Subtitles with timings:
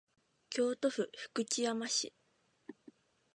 [0.49, 2.11] 京都府福知山市